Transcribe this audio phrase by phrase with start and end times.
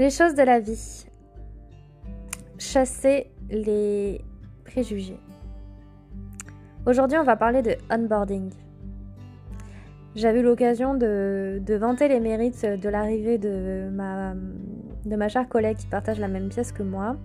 [0.00, 1.04] Les choses de la vie.
[2.56, 4.24] Chasser les
[4.64, 5.18] préjugés.
[6.86, 8.48] Aujourd'hui, on va parler de onboarding.
[10.16, 16.18] J'avais eu l'occasion de, vanter les mérites de l'arrivée de ma, chère collègue qui partage
[16.18, 17.16] la même pièce que moi.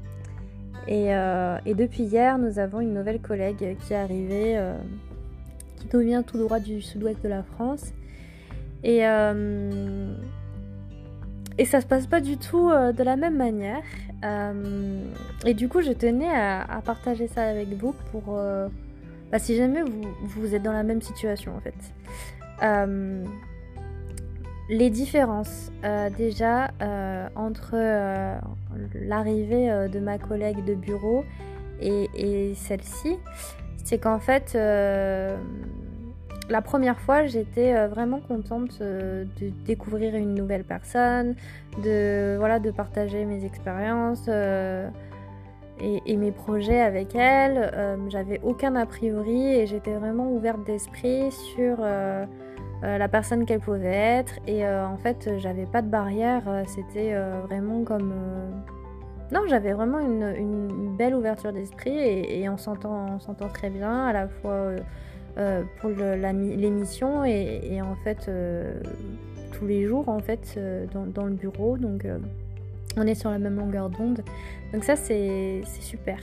[0.89, 4.75] Et, euh, depuis hier, nous avons une nouvelle collègue qui est arrivée, euh,
[5.77, 7.93] qui nous vient tout droit du sud-ouest de la France.
[8.83, 10.13] Et, euh,
[11.57, 13.81] et ça se passe pas du tout de la même manière.
[15.45, 18.39] et du coup, je tenais à, partager ça avec vous pour.
[19.31, 21.73] Bah, si jamais vous, vous êtes dans la même situation en fait.
[22.63, 23.23] Euh,
[24.69, 27.75] les différences euh, déjà euh, entre
[28.95, 31.23] l'arrivée de ma collègue de bureau
[31.79, 33.17] et, celle-ci,
[33.83, 34.57] c'est qu'en fait,
[36.49, 41.35] la première fois, j'étais vraiment contente de découvrir une nouvelle personne,
[41.83, 47.71] de, voilà, de partager mes expériences et, mes projets avec elle.
[48.09, 51.77] J'avais aucun a priori et j'étais vraiment ouverte d'esprit sur
[52.83, 54.35] euh, la personne qu'elle pouvait être.
[54.47, 56.43] Et euh, en fait, j'avais pas de barrière.
[56.47, 57.15] Euh, c'était
[57.47, 58.13] vraiment comme.
[59.31, 63.17] Non, j'avais vraiment une, belle ouverture d'esprit et, on s'entend
[63.53, 64.69] très bien à la fois
[65.79, 68.29] pour l'émission et, en fait
[69.51, 70.59] tous les jours en fait
[70.93, 71.77] dans, le bureau.
[71.77, 72.05] Donc
[72.97, 74.21] on est sur la même longueur d'onde.
[74.73, 76.19] Donc ça c'est super.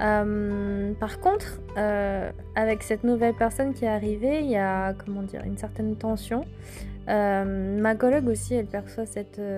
[0.00, 5.22] Euh, par contre, euh, avec cette nouvelle personne qui est arrivée, il y a comment
[5.22, 6.44] dire une certaine tension.
[7.08, 9.40] Euh, ma collègue aussi, elle perçoit cette.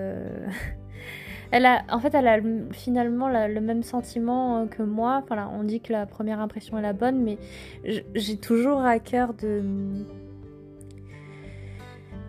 [1.51, 2.39] elle a, en fait, elle a
[2.71, 5.21] finalement le même sentiment que moi.
[5.23, 7.37] Enfin, on dit que la première impression est la bonne, mais
[8.15, 9.61] j'ai toujours à cœur de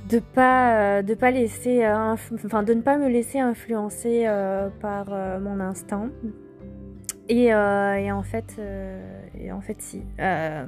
[0.09, 4.27] de pas de pas laisser, enfin de ne pas me laisser influencer
[4.81, 5.11] par
[5.41, 6.11] mon instinct
[7.31, 10.03] euh, et, en fait, euh, et en fait, si.
[10.19, 10.65] Euh,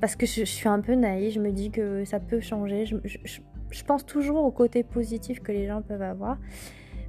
[0.00, 2.84] parce que je, suis un peu naïve, je me dis que ça peut changer.
[2.86, 6.38] Je, pense toujours au côté positif que les gens peuvent avoir.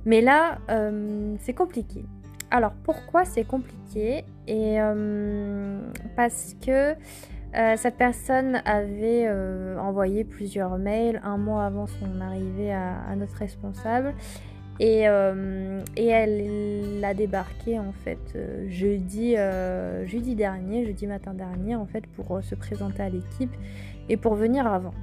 [0.06, 0.58] Mais là,
[1.40, 2.04] c'est compliqué.
[2.50, 4.24] Alors pourquoi c'est compliqué?
[4.48, 4.78] Et
[6.16, 6.96] parce que
[7.78, 9.30] cette personne avait
[9.80, 14.14] envoyé plusieurs mails un mois avant son arrivée à notre responsable
[14.82, 21.36] et, euh, et, elle l'a débarqué en fait euh, jeudi, euh, jeudi dernier, jeudi matin
[21.36, 23.54] dernier en fait pour se présenter à l'équipe
[24.10, 24.96] et pour venir avant.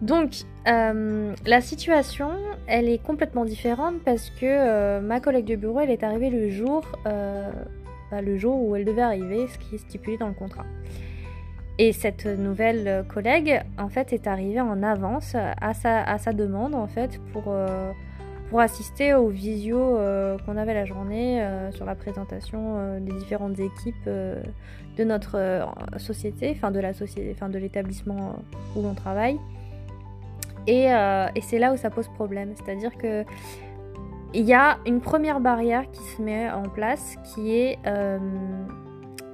[0.00, 0.30] Donc
[0.64, 2.30] la situation
[2.66, 6.82] elle est complètement différente parce que ma collègue de bureau elle est arrivée le jour,
[7.04, 10.66] bah, le jour où elle devait arriver, ce qui est stipulé dans le contrat.
[11.78, 16.74] Et cette nouvelle collègue en fait est arrivée en avance à sa, à sa demande
[16.74, 17.52] en fait pour
[18.48, 23.12] pour assister aux visios euh, qu'on avait la journée euh, sur la présentation euh, des
[23.12, 28.36] différentes équipes de notre société, enfin de la société, enfin de l'établissement
[28.74, 29.38] où l'on travaille.
[30.66, 33.24] Et, et c'est là où ça pose problème, c'est-à-dire que
[34.34, 37.78] il y a une première barrière qui se met en place qui est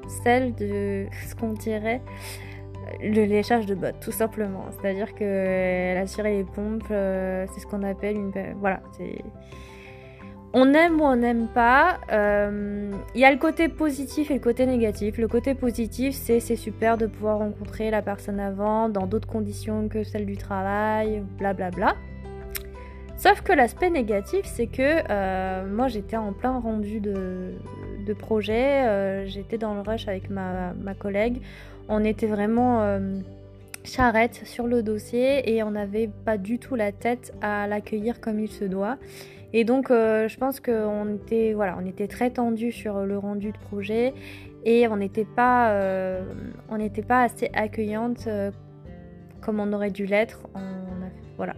[0.07, 2.01] celle de ce qu'on dirait
[3.01, 4.65] le léchage de bottes, tout simplement.
[4.71, 8.33] C'est-à-dire qu'elle assurait les pompes, euh, c'est ce qu'on appelle une.
[8.61, 9.19] Voilà, c'est.
[10.55, 11.99] On aime ou on n'aime pas.
[12.13, 15.19] Euh, il y a le côté positif et le côté négatif.
[15.19, 19.89] Le côté positif, c'est c'est super de pouvoir rencontrer la personne avant dans d'autres conditions
[19.89, 21.71] que celles du travail, blablabla.
[21.71, 21.97] Bla bla.
[23.17, 27.53] Sauf que l'aspect négatif, c'est que euh, moi j'étais en plein rendu de,
[28.19, 31.41] projet, j'étais dans le rush avec ma, ma collègue
[31.89, 33.19] on était vraiment euh,
[33.85, 38.41] charrette sur le dossier et on n'avait pas du tout la tête à l'accueillir comme
[38.41, 38.97] il se doit.
[39.55, 43.53] Et donc euh, je pense qu'on était, voilà, on était très tendu sur le rendu
[43.53, 44.13] de projet
[44.67, 46.23] et on n'était pas, euh,
[46.69, 48.29] on n'était pas assez accueillante
[49.41, 50.41] comme on aurait dû l'être.
[51.37, 51.55] Voilà.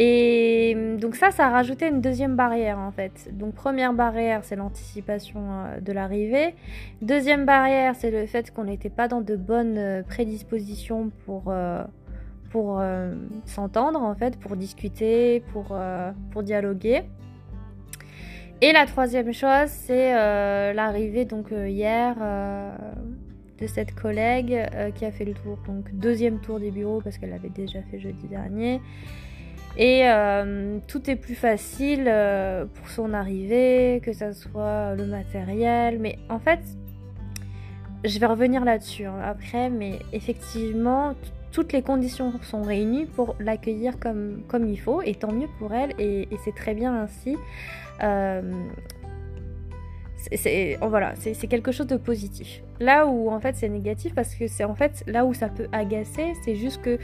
[0.00, 3.36] Et donc ça, ça a rajouté une deuxième barrière en fait.
[3.36, 6.54] Donc première barrière, c'est l'anticipation euh, de l'arrivée.
[7.02, 11.52] Deuxième barrière, c'est le fait qu'on n'était pas dans de bonnes euh, prédispositions pour,
[12.54, 15.76] euh, pour s'entendre en fait, pour discuter, pour,
[16.30, 17.02] pour dialoguer.
[18.60, 20.12] Et la troisième chose, c'est
[20.74, 22.16] l'arrivée donc hier
[23.60, 27.30] de cette collègue qui a fait le tour, donc deuxième tour des bureaux parce qu'elle
[27.30, 28.80] l'avait déjà fait jeudi dernier.
[29.78, 36.00] Et euh, tout est plus facile euh, pour son arrivée, que ce soit le matériel.
[36.00, 36.58] Mais en fait,
[38.04, 41.14] je vais revenir là-dessus hein, après, mais effectivement,
[41.52, 45.92] toutes les conditions sont réunies pour l'accueillir comme, il faut, et tant mieux pour elle,
[45.98, 47.36] et, c'est très bien ainsi.
[48.02, 48.42] Euh,
[50.34, 52.62] c'est voilà, c'est quelque chose de positif.
[52.80, 55.68] Là où en fait c'est négatif parce que c'est en fait là où ça peut
[55.72, 56.98] agacer, c'est juste que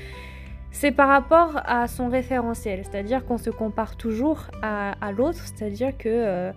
[0.72, 6.08] c'est par rapport à son référentiel, c'est-à-dire qu'on se compare toujours à, l'autre, c'est-à-dire que
[6.08, 6.52] euh,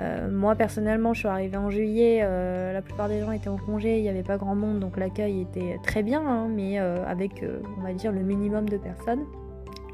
[0.00, 3.56] euh, moi personnellement je suis arrivée en juillet, euh, la plupart des gens étaient en
[3.56, 7.44] congé, il n'y avait pas grand monde donc l'accueil était très bien, hein, mais avec
[7.78, 9.24] on va dire le minimum de personnes,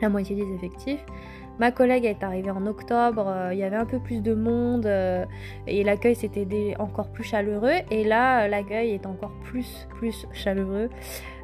[0.00, 1.04] la moitié des effectifs.
[1.60, 4.86] Ma collègue est arrivée en octobre, il y avait un peu plus de monde
[5.66, 10.90] et l'accueil c'était encore plus chaleureux et là l'accueil est encore plus plus chaleureux.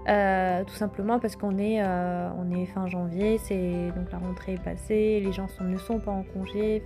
[0.08, 4.62] Euh, tout simplement parce qu'on est, euh, est fin janvier, c'est donc la rentrée est
[4.62, 6.82] passée, les gens ne sont pas en congé,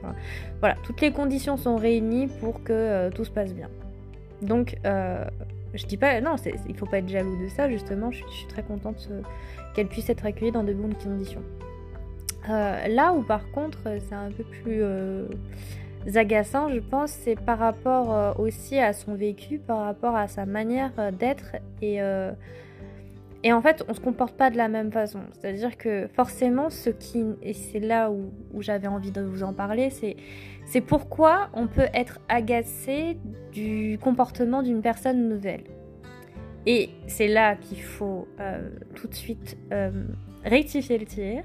[0.58, 3.68] voilà, toutes les conditions sont réunies pour que euh, tout se passe bien.
[4.42, 6.34] Donc je dis pas, non,
[6.68, 9.08] il faut pas être jaloux de ça justement, je, suis très contente
[9.74, 11.42] qu'elle puisse être accueillie dans de bonnes conditions.
[12.48, 14.82] là où par contre c'est un peu plus
[16.16, 21.12] agaçant, je pense, c'est par rapport aussi à son vécu, par rapport à sa manière
[21.12, 22.00] d'être et
[23.46, 25.20] et en fait, on se comporte pas de la même façon.
[25.38, 27.22] C'est-à-dire que forcément, ce qui.
[27.42, 28.32] Et c'est là où,
[28.62, 30.16] j'avais envie de vous en parler, c'est.
[30.64, 33.18] C'est pourquoi on peut être agacé
[33.52, 35.64] du comportement d'une personne nouvelle.
[36.64, 39.90] Et c'est là qu'il faut euh, tout de suite euh,
[40.42, 41.42] rectifier le tir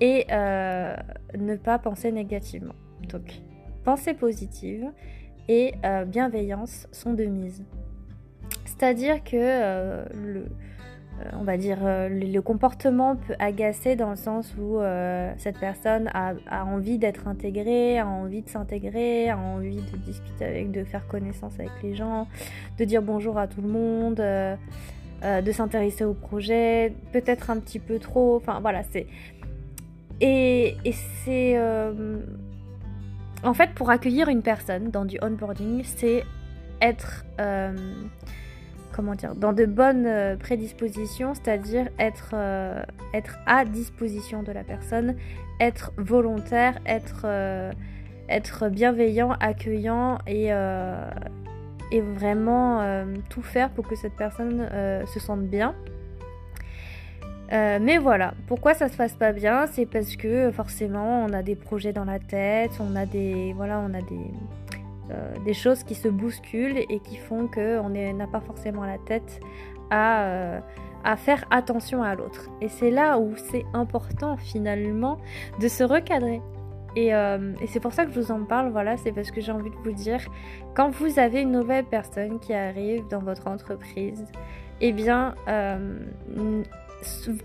[0.00, 0.94] et euh,
[1.36, 2.76] ne pas penser négativement.
[3.08, 3.40] Donc,
[3.82, 4.92] pensée positive
[5.48, 5.74] et
[6.06, 7.64] bienveillance sont de mise.
[8.64, 10.46] C'est-à-dire que le,
[11.32, 16.10] on va dire, euh, le, comportement peut agacer dans le sens où euh, cette personne
[16.12, 16.34] a,
[16.64, 21.54] envie d'être intégrée, a envie de s'intégrer, a envie de discuter avec, de faire connaissance
[21.58, 22.28] avec les gens,
[22.78, 27.98] de dire bonjour à tout le monde, de s'intéresser au projet, peut-être un petit peu
[27.98, 28.36] trop.
[28.36, 29.06] Enfin voilà, c'est.
[30.20, 30.76] Et
[31.24, 31.58] c'est.
[33.42, 36.24] En fait, pour accueillir une personne dans du onboarding, c'est
[36.80, 37.24] être
[38.94, 42.82] comment dire, dans de bonnes euh, prédispositions, c'est-à-dire être, euh,
[43.14, 45.16] être à disposition de la personne,
[45.60, 47.72] être volontaire, être, euh,
[48.70, 50.48] bienveillant, accueillant et,
[51.92, 54.68] et vraiment tout faire pour que cette personne
[55.06, 55.76] se sente bien.
[57.50, 59.66] mais voilà, pourquoi ça se passe pas bien?
[59.68, 63.78] C'est parce que forcément on a des projets dans la tête, on a des voilà,
[63.78, 64.30] on a des
[65.10, 69.40] euh, des choses qui se bousculent et qui font qu'on n'a pas forcément la tête
[69.92, 70.60] euh,
[71.04, 72.50] à, faire attention à l'autre.
[72.60, 75.18] Et c'est là où c'est important finalement
[75.60, 76.42] de se recadrer.
[76.96, 79.52] Euh, et, c'est pour ça que je vous en parle, voilà, c'est parce que j'ai
[79.52, 80.20] envie de vous dire,
[80.74, 84.24] quand vous avez une nouvelle personne qui arrive dans votre entreprise,
[84.80, 85.34] eh bien,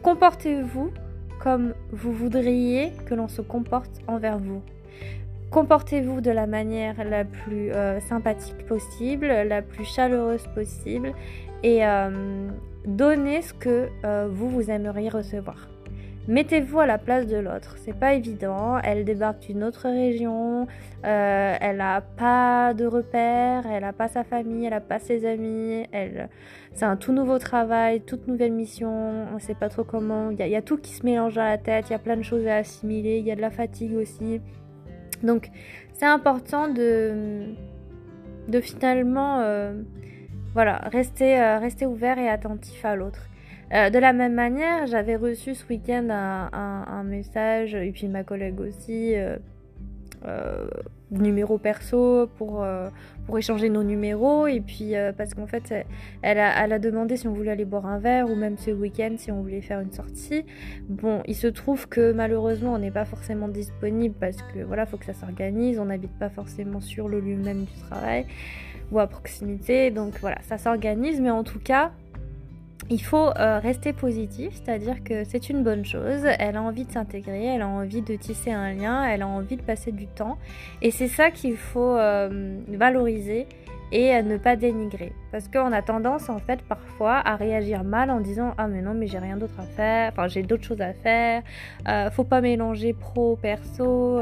[0.02, 0.92] comportez-vous
[1.40, 4.62] comme vous voudriez que l'on se comporte envers vous.
[5.51, 11.13] Comportez-vous de la manière la plus euh, sympathique possible, la plus chaleureuse possible
[11.62, 12.48] et euh,
[12.86, 15.68] donnez ce que euh, vous, vous aimeriez recevoir.
[16.30, 18.77] Mettez-vous à la place de l'autre, c'est pas évident.
[18.81, 20.68] Elle débarque d'une autre région,
[21.03, 25.86] elle n'a pas de repères, elle n'a pas sa famille, elle n'a pas ses amis,
[25.92, 26.30] elle,
[26.74, 30.30] c'est un tout nouveau travail, toute nouvelle mission, on sait pas trop comment.
[30.30, 32.15] Il y, y, a tout qui se mélange dans la tête, il y a plein
[32.15, 34.39] de choses à assimiler, il y a de la fatigue aussi.
[35.24, 35.50] Donc
[35.94, 37.46] c'est important de,
[38.48, 39.74] de finalement euh,
[40.54, 43.28] voilà, rester, euh, rester ouvert et attentif à l'autre.
[43.74, 48.24] Euh, de la même manière, j'avais reçu ce week-end un, un, message, et puis ma
[48.24, 49.13] collègue aussi,
[51.12, 52.89] numéro perso pour, euh,
[53.25, 54.48] pour échanger nos numéros.
[54.48, 55.74] Et puis euh, parce qu'en fait
[56.22, 58.72] elle a, elle a, demandé si on voulait aller boire un verre ou même ce
[58.72, 60.46] week-end si on voulait faire une sortie.
[60.89, 64.98] Bon il se trouve que malheureusement on n'est pas forcément disponible parce que voilà faut
[64.98, 65.80] que ça s'organise.
[65.80, 68.25] On n'habite pas forcément sur le lieu même du travail
[68.91, 69.91] ou à proximité.
[69.91, 71.20] Donc voilà ça s'organise.
[71.22, 71.91] Mais en tout cas
[72.90, 76.92] il faut euh, rester positif, c'est-à-dire que c'est une bonne chose, elle a envie de
[76.92, 80.38] s'intégrer, elle a envie de tisser un lien, elle a envie de passer du temps.
[80.82, 83.48] Et c'est ça qu'il faut euh, valoriser
[83.94, 85.14] et ne pas dénigrer.
[85.32, 88.94] Parce qu'on a tendance en fait parfois à réagir mal en disant Ah mais non
[88.94, 91.44] mais j'ai rien d'autre à faire, enfin j'ai d'autres choses à faire,
[91.88, 94.20] euh, faut pas mélanger pro, perso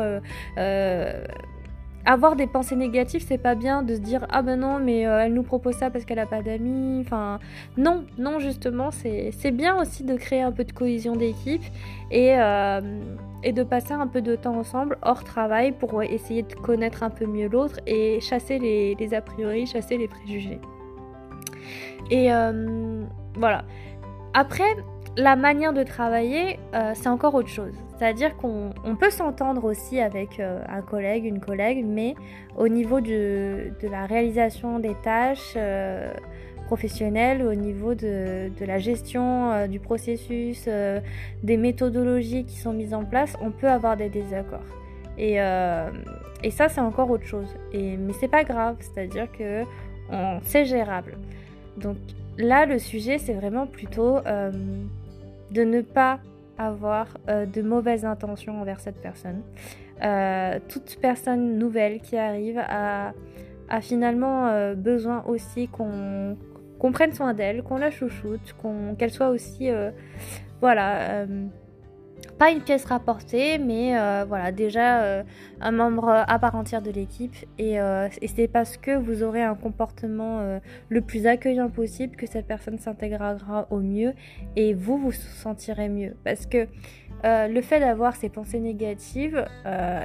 [2.05, 5.25] avoir des pensées négatives, c'est pas bien de se dire ah ben non, mais euh,
[5.25, 7.01] elle nous propose ça parce qu'elle a pas d'amis.
[7.05, 7.39] Enfin,
[7.77, 11.63] non, non, justement, c'est bien aussi de créer un peu de cohésion d'équipe
[12.11, 12.81] et, euh,
[13.43, 17.09] et de passer un peu de temps ensemble hors travail pour essayer de connaître un
[17.09, 20.59] peu mieux l'autre et chasser les, a priori, chasser les préjugés.
[22.09, 23.03] Et euh,
[23.35, 23.63] voilà.
[24.33, 24.75] Après,
[25.17, 26.59] la manière de travailler,
[26.93, 27.73] c'est encore autre chose.
[27.99, 32.15] C'est-à-dire qu'on peut s'entendre aussi avec euh, un collègue, une collègue, mais
[32.57, 36.13] au niveau de, la réalisation des tâches euh,
[36.67, 40.69] professionnelles, au niveau de, la gestion du processus,
[41.43, 44.59] des méthodologies qui sont mises en place, on peut avoir des désaccords.
[45.17, 45.37] Et,
[46.43, 47.55] et ça, c'est encore autre chose.
[47.73, 49.63] Et, mais c'est pas grave, c'est-à-dire que
[50.43, 51.17] c'est gérable.
[51.77, 51.97] Donc
[52.37, 56.19] là, le sujet, c'est vraiment plutôt de ne pas
[56.59, 59.41] avoir euh, de mauvaises intentions envers cette personne.
[60.03, 63.13] Euh, toute personne nouvelle qui arrive a,
[63.81, 66.37] finalement euh, besoin aussi qu'on
[66.91, 68.55] prenne soin d'elle, qu'on la chouchoute,
[68.97, 69.69] qu'elle soit aussi
[70.59, 71.25] voilà
[72.37, 75.23] pas une pièce rapportée, mais euh, voilà, déjà euh,
[75.59, 77.35] un membre à part entière de l'équipe.
[77.57, 80.59] Et, euh, et c'est parce que vous aurez un comportement
[80.89, 84.13] le plus accueillant possible que cette personne s'intégrera au mieux
[84.55, 86.15] et vous vous sentirez mieux.
[86.23, 86.67] Parce que
[87.23, 89.45] le fait d'avoir ces pensées négatives,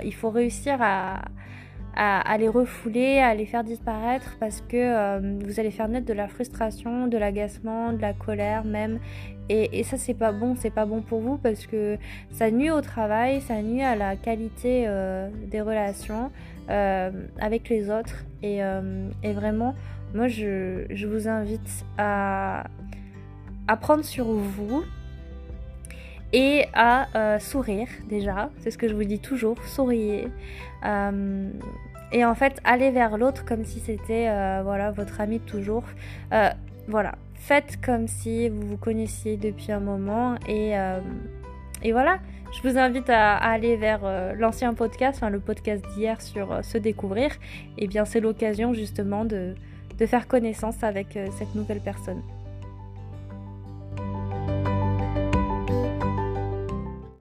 [0.04, 1.23] il faut réussir à,
[1.97, 6.29] à, les refouler, à les faire disparaître parce que vous allez faire naître de la
[6.29, 8.99] frustration, de l'agacement, de la colère même.
[9.51, 11.99] Et, ça, c'est pas bon, c'est pas bon pour vous parce que
[12.31, 16.31] ça nuit au travail, ça nuit à la qualité euh, des relations
[16.71, 18.25] euh, avec les autres.
[18.43, 19.75] Et, euh, vraiment,
[20.15, 22.65] moi, je, vous invite à,
[23.69, 24.83] à, prendre sur vous
[26.35, 28.50] et à sourire déjà.
[28.59, 30.29] C'est ce que je vous dis toujours, souriez.
[30.83, 34.26] et en fait, aller vers l'autre comme si c'était
[34.62, 35.85] voilà, votre ami de toujours.
[36.88, 37.12] voilà,
[37.45, 41.00] faites comme si vous vous connaissiez depuis un moment et, euh,
[41.83, 42.19] et voilà.
[42.53, 46.62] Je vous invite à, aller vers euh, l'ancien podcast, enfin le podcast d'hier sur euh,
[46.62, 47.33] se découvrir.
[47.76, 49.55] Et eh bien c'est l'occasion justement de,
[49.99, 52.23] de, faire connaissance avec cette nouvelle personne.